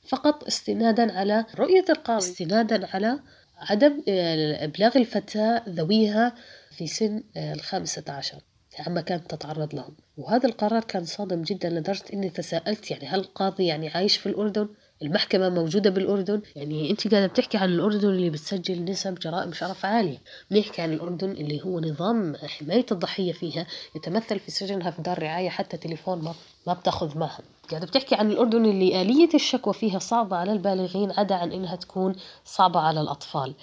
فقط 0.08 0.44
استنادا 0.44 1.18
على 1.18 1.44
رؤية 1.58 1.84
القاضي. 1.90 2.26
استنادا 2.30 2.88
على 2.94 3.20
عدم 3.56 4.02
آه، 4.08 4.64
إبلاغ 4.64 4.98
الفتاة 4.98 5.62
ذويها 5.68 6.34
في 6.70 6.86
سن 6.86 7.22
آه، 7.36 7.52
الخامسة 7.52 8.04
عشر. 8.08 8.38
عما 8.78 9.00
كانت 9.00 9.34
تتعرض 9.34 9.74
لهم. 9.74 9.96
وهذا 10.16 10.48
القرار 10.48 10.84
كان 10.84 11.04
صادم 11.04 11.42
جدا 11.42 11.70
لدرجة 11.70 12.04
أني 12.12 12.30
تساءلت 12.30 12.90
يعني 12.90 13.06
هل 13.06 13.20
القاضي 13.20 13.66
يعني 13.66 13.88
عايش 13.88 14.16
في 14.16 14.26
الأردن؟ 14.26 14.68
المحكمة 15.02 15.48
موجودة 15.48 15.90
بالأردن. 15.90 16.42
يعني 16.56 16.90
أنت 16.90 17.08
قاعدة 17.08 17.26
بتحكي 17.26 17.58
عن 17.58 17.68
الأردن 17.68 18.08
اللي 18.08 18.30
بتسجل 18.30 18.84
نسب 18.84 19.14
جرائم 19.14 19.52
شرف 19.52 19.84
عالية 19.86 20.18
بنحكي 20.50 20.82
عن 20.82 20.92
الأردن 20.92 21.30
اللي 21.30 21.62
هو 21.64 21.80
نظام 21.80 22.36
حماية 22.36 22.86
الضحية 22.92 23.32
فيها 23.32 23.66
يتمثل 23.96 24.38
في 24.38 24.50
سجنها 24.50 24.90
في 24.90 25.02
دار 25.02 25.22
رعاية 25.22 25.48
حتى 25.48 25.76
تليفون 25.76 26.22
ما, 26.22 26.34
ما 26.66 26.72
بتاخذ 26.72 27.18
معها 27.18 27.40
قاعدة 27.70 27.86
بتحكي 27.86 28.14
عن 28.14 28.30
الأردن 28.30 28.64
اللي 28.64 29.02
آلية 29.02 29.28
الشكوى 29.34 29.74
فيها 29.74 29.98
صعبة 29.98 30.36
على 30.36 30.52
البالغين 30.52 31.10
عدا 31.10 31.34
عن 31.34 31.52
إنها 31.52 31.76
تكون 31.76 32.14
صعبة 32.44 32.80
على 32.80 33.00
الأطفال. 33.00 33.54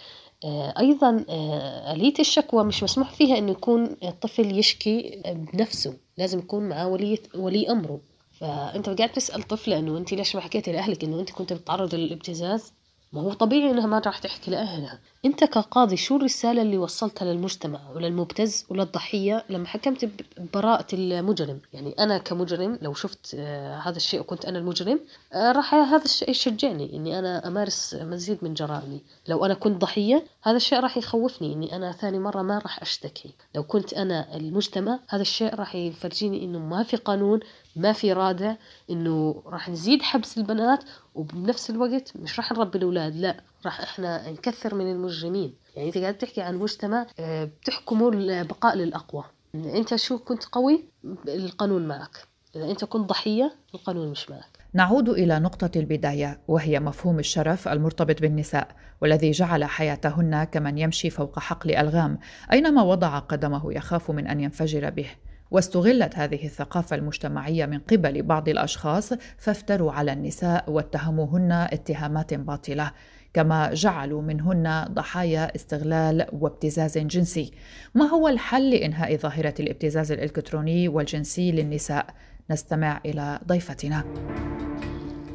آه، 0.43 0.73
أيضا 0.79 1.25
آه، 1.29 1.93
آلية 1.93 2.13
الشكوى 2.19 2.63
مش 2.63 2.83
مسموح 2.83 3.11
فيها 3.11 3.37
إنه 3.37 3.51
يكون 3.51 3.95
الطفل 4.03 4.59
يشكي 4.59 5.21
بنفسه. 5.53 5.93
لازم 6.17 6.39
يكون 6.39 6.69
معاه 6.69 6.87
ولي 6.87 7.19
ولي 7.35 7.71
أمره. 7.71 7.99
فأنت 8.39 8.89
قاعد 8.89 9.11
تسأل 9.11 9.43
طفله 9.43 9.79
إنه 9.79 9.97
أنت 9.97 10.13
ليش 10.13 10.35
ما 10.35 10.41
حكيتي 10.41 10.71
لأهلك 10.71 11.03
إنه 11.03 11.19
أنت 11.19 11.31
كنت 11.31 11.53
بتتعرضي 11.53 11.97
للابتزاز؟ 11.97 12.73
ما 13.13 13.21
هو 13.21 13.33
طبيعي 13.33 13.71
إنها 13.71 13.87
ما 13.87 13.99
راح 13.99 14.17
تحكي 14.17 14.51
لأهلها. 14.51 14.99
أنت 15.25 15.43
كقاضي 15.43 15.97
شو 15.97 16.15
الرسالة 16.15 16.61
اللي 16.61 16.77
وصلتها 16.77 17.25
للمجتمع 17.25 17.79
وللمبتز 17.95 18.65
وللضحية 18.69 19.45
لما 19.49 19.67
حكمت 19.67 20.09
ببراءه 20.37 20.85
المجرم؟ 20.93 21.59
يعني 21.73 21.95
أنا 21.99 22.17
كمجرم 22.17 22.79
لو 22.81 22.93
شفت 22.93 23.35
آه 23.39 23.77
هذا 23.77 23.97
الشيء 23.97 24.19
وكنت 24.19 24.45
أنا 24.45 24.59
المجرم 24.59 24.99
آه 25.33 25.51
راح 25.51 25.73
هذا 25.73 26.03
الشيء 26.05 26.29
يشجعني 26.29 26.95
إني 26.95 27.19
أنا 27.19 27.47
أمارس 27.47 27.95
مزيد 28.01 28.37
من 28.41 28.53
جرائمي. 28.53 29.01
لو 29.27 29.45
أنا 29.45 29.53
كنت 29.53 29.81
ضحية 29.81 30.25
هذا 30.43 30.57
الشيء 30.57 30.79
راح 30.79 30.97
يخوفني 30.97 31.53
إني 31.53 31.75
أنا 31.75 31.91
ثاني 31.91 32.19
مرة 32.19 32.41
ما 32.41 32.59
راح 32.59 32.81
أشتكي. 32.81 33.33
لو 33.55 33.63
كنت 33.63 33.93
أنا 33.93 34.35
المجتمع 34.35 34.99
هذا 35.09 35.21
الشيء 35.21 35.55
راح 35.55 35.75
يفرجيني 35.75 36.45
إنه 36.45 36.59
ما 36.59 36.83
في 36.83 36.97
قانون 36.97 37.39
ما 37.75 37.93
في 37.93 38.13
رادع 38.13 38.55
إنه 38.89 39.43
راح 39.45 39.69
نزيد 39.69 40.01
حبس 40.01 40.37
البنات 40.37 40.83
وبنفس 41.19 41.69
الوقت 41.69 42.11
مش 42.15 42.39
راح 42.39 42.51
نربي 42.51 42.77
الأولاد 42.77 43.15
لا 43.15 43.41
راح 43.65 43.81
إحنا 43.81 44.31
نكثر 44.31 44.75
من 44.75 44.91
المجرمين. 44.91 45.53
يعني 45.75 45.87
أنت 45.87 45.97
قاعد 45.97 46.17
تحكي 46.17 46.41
عن 46.41 46.55
مجتمع 46.55 47.07
آه، 47.19 47.43
بتحكمه 47.43 48.09
البقاء 48.09 48.75
للأقوى. 48.75 49.23
أنت 49.55 49.95
شو 49.95 50.17
كنت 50.17 50.45
قوي؟ 50.45 50.83
القانون 51.27 51.87
معك. 51.87 52.27
إذا 52.55 52.71
أنت 52.71 52.85
كنت 52.85 53.09
ضحية 53.09 53.55
القانون 53.73 54.11
مش 54.11 54.29
معك. 54.29 54.59
نعود 54.73 55.09
إلى 55.09 55.39
نقطة 55.39 55.71
البداية 55.75 56.39
وهي 56.47 56.79
مفهوم 56.79 57.19
الشرف 57.19 57.67
المرتبط 57.67 58.21
بالنساء 58.21 58.67
والذي 59.01 59.31
جعل 59.31 59.65
حياتهن 59.65 60.43
كمن 60.43 60.77
يمشي 60.77 61.09
فوق 61.09 61.39
حقل 61.39 61.75
ألغام 61.75 62.19
أينما 62.51 62.81
وضع 62.83 63.19
قدمه 63.19 63.73
يخاف 63.73 64.11
من 64.11 64.27
أن 64.27 64.39
ينفجر 64.39 64.89
به. 64.89 65.09
واستغلت 65.51 66.15
هذه 66.15 66.45
الثقافة 66.45 66.95
المجتمعية 66.95 67.65
من 67.65 67.79
قبل 67.79 68.21
بعض 68.21 68.49
الأشخاص 68.49 69.13
فافتروا 69.37 69.91
على 69.91 70.13
النساء 70.13 70.71
واتهموهن 70.71 71.51
اتهامات 71.51 72.33
باطلة 72.33 72.91
كما 73.33 73.73
جعلوا 73.73 74.21
منهن 74.21 74.85
ضحايا 74.91 75.55
استغلال 75.55 76.27
وابتزاز 76.33 76.97
جنسي. 76.97 77.51
ما 77.95 78.05
هو 78.05 78.27
الحل 78.27 78.69
لإنهاء 78.69 79.17
ظاهرة 79.17 79.53
الابتزاز 79.59 80.11
الإلكتروني 80.11 80.87
والجنسي 80.87 81.51
للنساء؟ 81.51 82.05
نستمع 82.51 83.01
إلى 83.05 83.39
ضيفتنا. 83.47 84.03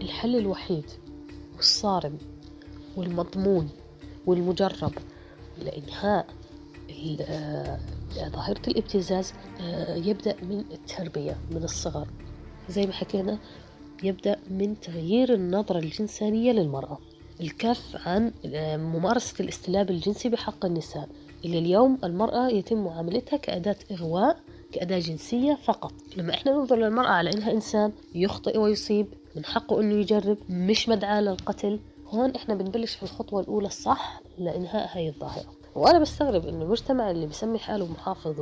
الحل 0.02 0.36
الوحيد 0.36 0.84
والصارم 1.56 2.18
والمضمون 2.96 3.70
والمجرب 4.26 4.92
لإنهاء 5.58 6.26
ظاهرة 8.14 8.60
الابتزاز 8.68 9.32
آه، 9.60 9.94
يبدأ 9.94 10.36
من 10.42 10.64
التربية 10.72 11.36
من 11.50 11.64
الصغر. 11.64 12.08
زي 12.68 12.86
ما 12.86 12.92
حكينا 12.92 13.38
يبدأ 14.02 14.36
من 14.50 14.80
تغيير 14.80 15.34
النظرة 15.34 15.78
الجنسانية 15.78 16.52
للمرأة. 16.52 16.98
الكف 17.40 18.08
عن 18.08 18.32
آه، 18.54 18.76
ممارسة 18.76 19.34
الاستلاب 19.40 19.90
الجنسي 19.90 20.28
بحق 20.28 20.64
النساء. 20.64 21.08
اللي 21.44 21.58
اليوم 21.58 21.98
المرأة 22.04 22.48
يتم 22.48 22.84
معاملتها 22.84 23.36
كأداة 23.36 23.76
إغواء 23.92 24.36
كأداة 24.72 24.98
جنسية 24.98 25.58
فقط. 25.64 25.92
لما 26.16 26.34
إحنا 26.34 26.52
ننظر 26.52 26.76
للمرأة 26.76 27.08
على 27.10 27.32
إنها 27.32 27.52
إنسان 27.52 27.92
يخطئ 28.14 28.58
ويصيب 28.58 29.06
من 29.36 29.44
حقه 29.44 29.80
إنه 29.80 29.94
يجرب 29.94 30.38
مش 30.50 30.88
مدعاة 30.88 31.20
للقتل. 31.20 31.80
هون 32.06 32.30
إحنا 32.34 32.54
بنبلش 32.54 32.94
في 32.94 33.02
الخطوة 33.02 33.40
الأولى 33.40 33.66
الصح 33.66 34.20
لإنهاء 34.38 34.96
هاي 34.96 35.08
الظاهرة. 35.08 35.63
وأنا 35.74 35.98
بستغرب 35.98 36.46
انه 36.46 36.64
المجتمع 36.64 37.10
اللي 37.10 37.26
بسمي 37.26 37.58
حاله 37.58 37.86
محافظ 37.86 38.40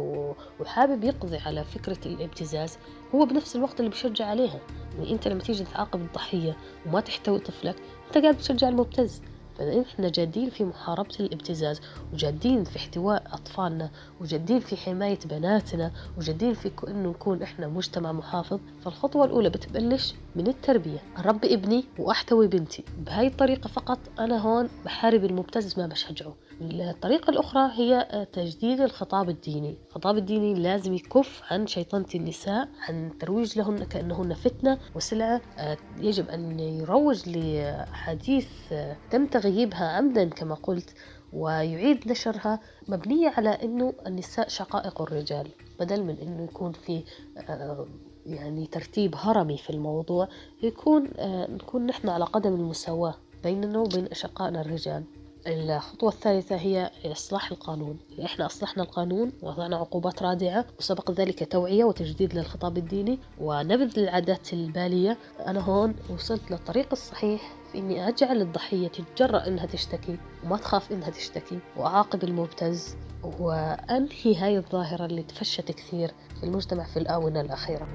وحابب 0.60 1.04
يقضي 1.04 1.36
على 1.36 1.64
فكرة 1.64 1.98
الابتزاز 2.06 2.78
هو 3.14 3.24
بنفس 3.26 3.56
الوقت 3.56 3.80
اللي 3.80 3.90
بشجع 3.90 4.26
عليها. 4.26 4.60
يعني 4.98 5.12
أنت 5.12 5.28
لما 5.28 5.40
تيجي 5.40 5.64
تعاقب 5.64 6.00
الضحية 6.00 6.56
وما 6.86 7.00
تحتوي 7.00 7.38
طفلك 7.38 7.76
أنت 8.06 8.18
قاعد 8.18 8.34
بتشجع 8.34 8.68
المبتز. 8.68 9.22
فإذا 9.58 9.82
إحنا 9.82 10.08
جادين 10.08 10.50
في 10.50 10.64
محاربة 10.64 11.14
الابتزاز 11.20 11.80
وجادين 12.12 12.64
في 12.64 12.76
احتواء 12.76 13.22
أطفالنا 13.32 13.90
وجادين 14.20 14.60
في 14.60 14.76
حماية 14.76 15.18
بناتنا 15.24 15.92
وجادين 16.18 16.54
في 16.54 16.70
إنه 16.88 17.10
نكون 17.10 17.42
إحنا 17.42 17.68
مجتمع 17.68 18.12
محافظ 18.12 18.60
فالخطوة 18.84 19.24
الأولى 19.24 19.50
بتبلش 19.50 20.14
من 20.36 20.46
التربية. 20.46 20.98
أربي 21.18 21.54
ابني 21.54 21.84
وأحتوي 21.98 22.46
بنتي. 22.46 22.84
بهاي 22.98 23.26
الطريقة 23.26 23.68
فقط 23.68 23.98
أنا 24.18 24.38
هون 24.38 24.68
بحارب 24.84 25.24
المبتز 25.24 25.78
ما 25.78 25.86
بشجعه. 25.86 26.34
الطريقة 26.60 27.30
الأخرى 27.30 27.70
هي 27.72 28.26
تجديد 28.32 28.80
الخطاب 28.80 29.28
الديني. 29.28 29.76
الخطاب 29.88 30.16
الديني 30.16 30.54
لازم 30.54 30.94
يكف 30.94 31.42
عن 31.50 31.66
شيطنة 31.66 32.06
النساء 32.14 32.68
عن 32.88 33.18
ترويج 33.20 33.58
لهن 33.58 33.84
كأنهن 33.84 34.34
فتنة 34.34 34.78
وسلعة. 34.94 35.40
آه، 35.58 35.76
يجب 35.98 36.28
أن 36.28 36.60
يروج 36.60 37.22
لحديث 37.26 38.48
آه، 38.72 38.96
تم 39.10 39.26
تغييبها 39.26 39.88
عمدا 39.88 40.28
كما 40.28 40.54
قلت 40.54 40.94
ويعيد 41.32 42.08
نشرها 42.08 42.60
مبنية 42.88 43.28
على 43.28 43.50
أنه 43.50 43.94
النساء 44.06 44.48
شقائق 44.48 45.02
الرجال. 45.02 45.48
بدل 45.80 46.02
من 46.02 46.16
أنه 46.18 46.44
يكون 46.44 46.72
في 46.72 47.04
آه، 47.48 47.86
يعني 48.26 48.66
ترتيب 48.66 49.14
هرمي 49.16 49.58
في 49.58 49.70
الموضوع 49.70 50.28
يكون 50.62 51.08
نكون 51.48 51.86
نحن 51.86 52.08
على 52.08 52.24
قدم 52.24 52.54
المساواة 52.54 53.14
بيننا 53.44 53.78
وبين 53.78 54.06
أشقائنا 54.06 54.60
الرجال. 54.60 55.04
الخطوة 55.46 56.10
الثالثة 56.10 56.56
هي 56.56 56.90
إصلاح 57.06 57.50
القانون. 57.50 57.98
إحنا 58.24 58.46
أصلحنا 58.46 58.82
القانون 58.82 59.32
وضعنا 59.42 59.76
عقوبات 59.76 60.22
رادعة 60.22 60.64
وسبق 60.78 61.10
ذلك 61.10 61.52
توعية 61.52 61.84
وتجديد 61.84 62.34
للخطاب 62.34 62.78
الديني 62.78 63.18
ونبذ 63.40 63.98
العادات 63.98 64.52
البالية. 64.52 65.18
أنا 65.46 65.60
هون 65.60 65.94
وصلت 66.10 66.50
للطريق 66.50 66.88
الصحيح 66.92 67.54
في 67.72 67.78
إني 67.78 68.08
أجعل 68.08 68.40
الضحية 68.40 68.88
تتجرأ 68.88 69.46
إنها 69.46 69.66
تشتكي 69.66 70.18
وما 70.44 70.56
تخاف 70.56 70.92
إنها 70.92 71.10
تشتكي 71.10 71.58
وأعاقب 71.76 72.24
المبتز 72.24 72.96
وأنهي 73.40 74.36
هاي 74.36 74.58
الظاهرة 74.58 75.04
اللي 75.06 75.22
تفشت 75.22 75.72
كثير 75.72 76.14
في 76.40 76.46
المجتمع 76.46 76.84
في 76.84 76.98
الآونة 76.98 77.40
الأخيرة. 77.40 77.88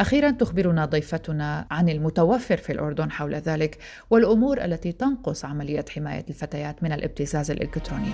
أخيرا 0.00 0.30
تخبرنا 0.30 0.84
ضيفتنا 0.84 1.66
عن 1.70 1.88
المتوفر 1.88 2.56
في 2.56 2.72
الأردن 2.72 3.10
حول 3.10 3.34
ذلك 3.34 3.78
والأمور 4.10 4.64
التي 4.64 4.92
تنقص 4.92 5.44
عملية 5.44 5.84
حماية 5.88 6.24
الفتيات 6.28 6.82
من 6.82 6.92
الابتزاز 6.92 7.50
الإلكتروني. 7.50 8.12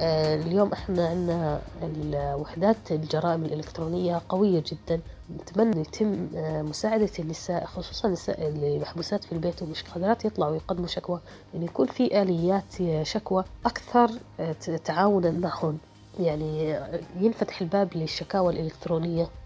آه، 0.00 0.34
اليوم 0.34 0.72
إحنا 0.72 1.06
عندنا 1.08 1.60
الوحدات 1.82 2.76
الجرائم 2.90 3.44
الإلكترونية 3.44 4.20
قوية 4.28 4.62
جدا. 4.66 5.00
نتمنى 5.40 5.80
يتم 5.80 6.28
آه، 6.36 6.62
مساعدة 6.62 7.10
النساء 7.18 7.64
خصوصا 7.64 8.08
النساء 8.08 8.48
اللي 8.48 8.78
محبوسات 8.78 9.24
في 9.24 9.32
البيت 9.32 9.62
ومش 9.62 9.82
قادرات 9.82 10.24
يطلعوا 10.24 10.52
ويقدموا 10.52 10.86
شكوى. 10.86 11.20
أن 11.54 11.62
يكون 11.62 11.86
في 11.86 12.22
آليات 12.22 13.02
شكوى 13.02 13.44
أكثر 13.66 14.10
آه، 14.40 14.52
تعاونا 14.84 15.30
معهم. 15.30 15.78
يعني 16.20 16.78
ينفتح 17.20 17.60
الباب 17.60 17.88
للشكاوى 17.96 18.52
الإلكترونية. 18.52 19.22
آه، 19.22 19.45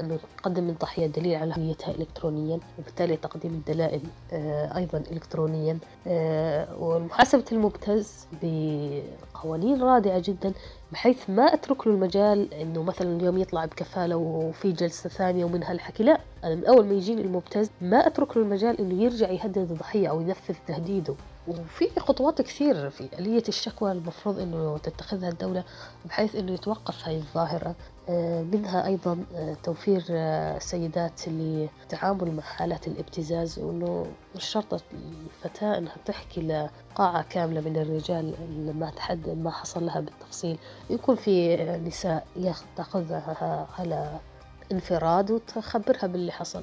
أنه 0.00 0.18
تقدم 0.38 0.68
الضحية 0.68 1.06
دليل 1.06 1.34
على 1.34 1.54
هويتها 1.58 1.94
إلكترونيا 1.94 2.60
وبالتالي 2.78 3.16
تقديم 3.16 3.52
الدلائل 3.52 4.00
آه، 4.32 4.76
أيضا 4.76 5.02
إلكترونيا. 5.12 5.78
آه، 6.06 6.68
ومحاسبة 6.78 7.44
المبتز 7.52 8.26
بقوانين 8.42 9.82
رادعة 9.82 10.22
جدا 10.24 10.52
بحيث 10.92 11.30
ما 11.30 11.42
أترك 11.54 11.86
له 11.86 11.92
المجال 11.92 12.54
أنه 12.54 12.82
مثلا 12.82 13.16
اليوم 13.16 13.38
يطلع 13.38 13.64
بكفالة 13.64 14.16
وفي 14.16 14.72
جلسة 14.72 15.10
ثانية 15.10 15.44
ومنها 15.44 15.72
الحكي. 15.72 16.02
لا 16.02 16.20
أنا 16.44 16.54
من 16.54 16.66
أول 16.66 16.86
ما 16.86 16.92
يجيني 16.94 17.22
المبتز 17.22 17.70
ما 17.80 18.06
أترك 18.06 18.36
له 18.36 18.42
المجال 18.42 18.80
أنه 18.80 19.02
يرجع 19.02 19.30
يهدد 19.30 19.58
الضحية 19.58 20.08
أو 20.08 20.20
ينفذ 20.20 20.54
تهديده. 20.66 21.14
وفي 21.48 22.00
خطوات 22.00 22.42
كثير 22.42 22.90
في 22.90 23.08
آلية 23.18 23.42
الشكوى 23.48 23.92
المفروض 23.92 24.38
أنه 24.38 24.78
تتخذها 24.78 25.28
الدولة 25.28 25.64
بحيث 26.04 26.36
أنه 26.36 26.52
يتوقف 26.52 27.08
هذه 27.08 27.16
الظاهرة. 27.16 27.68
آه، 27.68 27.74
منها 28.52 28.86
أيضا 28.86 29.24
آه، 29.34 29.56
توفير 29.62 30.04
آه، 30.10 30.58
سيدات 30.58 31.28
للتعامل 31.28 32.30
مع 32.32 32.42
حالات 32.42 32.88
الابتزاز 32.88 33.58
وأنه 33.58 34.06
مش 34.36 34.44
شرط 34.44 34.82
الفتاة 35.44 35.78
أنها 35.78 35.96
تحكي 36.06 36.40
لقاعة 36.40 37.22
كاملة 37.22 37.60
من 37.60 37.76
الرجال 37.76 38.34
لما 38.66 38.90
تحدد 38.90 39.38
ما 39.38 39.50
حصل 39.50 39.86
لها 39.86 40.00
بالتفصيل. 40.00 40.58
يكون 40.90 41.16
في 41.16 41.56
نساء 41.86 42.26
تاخذها 42.76 43.66
على 43.78 44.18
انفراد 44.72 45.30
وتخبرها 45.30 46.06
باللي 46.06 46.32
حصل. 46.32 46.62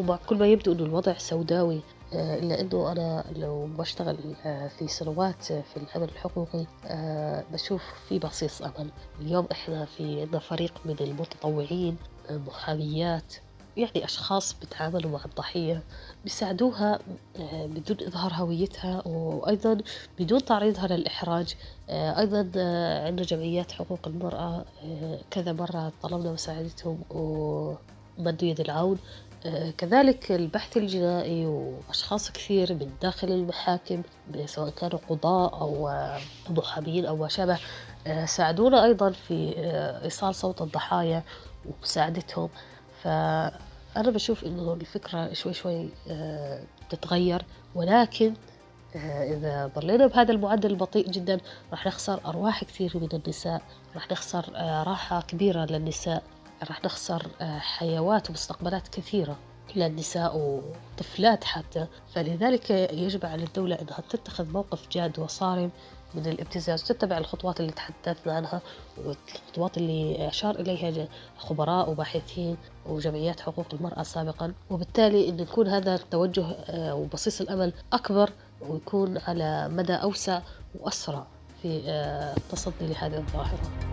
ومع 0.00 0.18
كل 0.26 0.38
ما 0.38 0.46
يبدو 0.46 0.72
أنه 0.72 0.82
الوضع 0.82 1.18
سوداوي 1.18 1.76
آه، 1.76 2.01
إلا 2.14 2.60
أنه 2.60 2.92
أنا 2.92 3.24
لو 3.36 3.66
بشتغل 3.66 4.16
آه، 4.44 4.68
في 4.68 4.88
سنوات 4.88 5.44
في 5.44 5.76
العمل 5.76 6.08
الحقوقي 6.08 6.66
آه، 6.86 7.44
بشوف 7.52 7.82
في 8.08 8.18
بصيص 8.18 8.62
أمل. 8.62 8.90
اليوم 9.20 9.46
إحنا 9.52 9.84
في 9.84 10.20
عندنا 10.20 10.38
فريق 10.38 10.72
من 10.84 10.96
المتطوعين 11.00 11.96
محاميات 12.30 13.34
يعني 13.76 14.04
أشخاص 14.04 14.56
بيتعاملوا 14.60 15.10
مع 15.10 15.24
الضحية 15.24 15.82
بيساعدوها 16.24 16.98
بدون 17.52 17.96
إظهار 18.06 18.32
هويتها 18.34 19.02
وأيضا 19.08 19.78
بدون 20.18 20.44
تعريضها 20.44 20.86
للإحراج 20.86 21.54
أيضا 21.90 22.38
عندنا 23.06 23.26
جمعيات 23.26 23.72
حقوق 23.72 23.98
المرأة 24.06 24.64
كذا 25.30 25.52
مرة 25.52 25.92
طلبنا 26.02 26.32
مساعدتهم 26.32 26.98
ومدوا 27.10 28.48
يد 28.48 28.60
العون. 28.60 28.98
كذلك 29.78 30.32
البحث 30.32 30.76
الجنائي 30.76 31.46
وأشخاص 31.46 32.30
كثير 32.30 32.74
من 32.74 32.90
داخل 33.02 33.28
المحاكم 33.28 34.02
سواء 34.46 34.70
كانوا 34.70 34.98
قضاء 35.08 35.60
أو 35.60 35.90
محامين 36.50 37.06
أو 37.06 37.16
ما 37.16 37.28
شابه 37.28 37.58
ساعدونا 38.24 38.84
أيضا 38.84 39.10
في 39.10 39.54
إيصال 40.04 40.34
صوت 40.34 40.62
الضحايا 40.62 41.22
ومساعدتهم. 41.66 42.48
فأنا 43.02 44.10
بشوف 44.10 44.44
إنه 44.44 44.72
الفكرة 44.72 45.32
شوي 45.32 45.52
شوي 45.52 45.88
تتغير 46.90 47.44
ولكن 47.74 48.34
إذا 48.96 49.70
ظلينا 49.74 50.06
بهذا 50.06 50.32
المعدل 50.32 50.70
البطيء 50.70 51.10
جدا 51.10 51.40
راح 51.70 51.86
نخسر 51.86 52.20
أرواح 52.26 52.64
كثير 52.64 52.92
من 52.94 53.08
النساء 53.12 53.62
راح 53.94 54.10
نخسر 54.10 54.52
راحة 54.86 55.20
كبيرة 55.20 55.64
للنساء. 55.64 56.22
راح 56.64 56.84
نخسر 56.84 57.26
آه، 57.40 57.58
حيوات 57.58 58.30
ومستقبلات 58.30 58.88
كثيرة 58.88 59.36
للنساء 59.76 60.36
وطفلات 60.36 61.44
حتى. 61.44 61.86
فلذلك 62.14 62.70
يجب 62.70 63.26
على 63.26 63.44
الدولة 63.44 63.74
أنها 63.74 64.00
تتخذ 64.10 64.52
موقف 64.52 64.88
جاد 64.88 65.18
وصارم 65.18 65.70
من 66.14 66.26
الابتزاز 66.26 66.82
وتتبع 66.82 67.18
الخطوات 67.18 67.60
اللي 67.60 67.72
تحدثنا 67.72 68.32
عنها 68.32 68.60
والخطوات 68.98 69.76
اللي 69.76 70.28
أشار 70.28 70.54
إليها 70.54 71.08
خبراء 71.38 71.90
وباحثين 71.90 72.56
وجمعيات 72.86 73.40
حقوق 73.40 73.66
المرأة 73.72 74.02
سابقا. 74.02 74.52
وبالتالي 74.70 75.28
أن 75.28 75.40
يكون 75.40 75.68
هذا 75.68 75.94
التوجه 75.94 76.44
آه، 76.46 76.94
وبصيص 76.94 77.40
الأمل 77.40 77.72
أكبر 77.92 78.30
ويكون 78.60 79.18
على 79.18 79.68
مدى 79.68 79.94
أوسع 79.94 80.40
وأسرع 80.80 81.26
في 81.62 81.82
آه، 81.86 82.36
التصدي 82.36 82.86
لهذه 82.86 83.16
الظاهرة. 83.18 83.91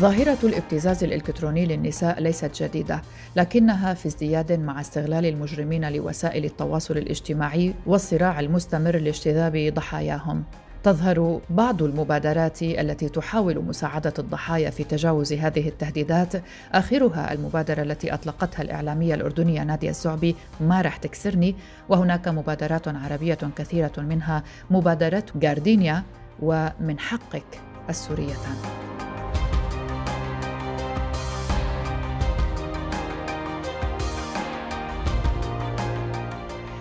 ظاهرة 0.00 0.38
الابتزاز 0.44 1.04
الإلكتروني 1.04 1.66
للنساء 1.66 2.20
ليست 2.20 2.62
جديدة، 2.62 3.02
لكنها 3.36 3.94
في 3.94 4.08
ازدياد 4.08 4.52
مع 4.52 4.80
استغلال 4.80 5.26
المجرمين 5.26 5.92
لوسائل 5.92 6.44
التواصل 6.44 6.98
الاجتماعي 6.98 7.74
والصراع 7.86 8.40
المستمر 8.40 8.96
لاجتذاب 8.96 9.72
ضحاياهم. 9.74 10.44
تظهر 10.82 11.40
بعض 11.50 11.82
المبادرات 11.82 12.62
التي 12.62 13.08
تحاول 13.08 13.64
مساعدة 13.64 14.12
الضحايا 14.18 14.70
في 14.70 14.84
تجاوز 14.84 15.32
هذه 15.32 15.68
التهديدات، 15.68 16.32
آخرها 16.72 17.32
المبادرة 17.32 17.82
التي 17.82 18.14
أطلقتها 18.14 18.62
الإعلامية 18.62 19.14
الأردنية 19.14 19.62
نادية 19.62 19.90
الزعبي 19.90 20.36
ما 20.60 20.80
رح 20.80 20.96
تكسرني، 20.96 21.54
وهناك 21.88 22.28
مبادرات 22.28 22.88
عربية 22.88 23.38
كثيرة 23.56 23.92
منها 23.98 24.42
مبادرة 24.70 25.24
جاردينيا 25.34 26.02
ومن 26.42 26.98
حقك 26.98 27.60
السوريتان. 27.90 28.89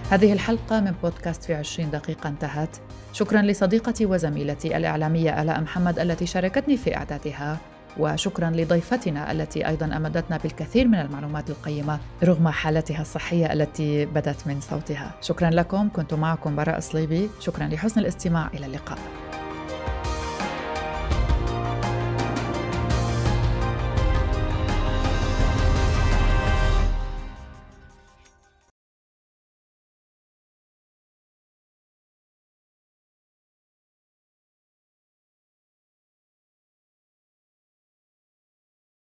هذه 0.10 0.34
الحلقة 0.34 0.80
من 0.80 0.93
بودكاست 1.04 1.43
في 1.43 1.54
عشرين 1.54 1.91
دقيقة 1.91 2.30
انتهت. 2.30 2.78
شكرا 3.13 3.41
لصديقتي 3.41 4.06
وزميلتي 4.06 4.78
الإعلامية 4.78 5.41
آلاء 5.41 5.62
محمد 5.62 6.00
التي 6.00 6.26
شاركتني 6.26 6.78
في 6.78 6.98
إعدادها 6.98 7.58
وشكرا 7.98 8.50
لضيفتنا 8.50 9.32
التي 9.32 9.67
أيضا 9.67 9.86
أمدتنا 9.86 10.38
بالكثير 10.38 10.88
من 10.88 11.00
المعلومات 11.00 11.50
القيمة 11.50 12.00
رغم 12.24 12.48
حالتها 12.48 13.02
الصحية 13.02 13.54
التي 13.54 14.06
بدت 14.06 14.48
من 14.48 14.62
صوتها. 14.62 15.12
شكرا 15.22 15.50
لكم 15.50 15.89
كنت 15.89 16.13
معكم 16.13 16.56
براء 16.56 16.80
صليبي. 16.80 17.30
شكرا 17.39 17.67
لحسن 17.67 18.00
الاستماع 18.02 18.50
إلى 18.54 18.65
اللقاء. 18.65 18.98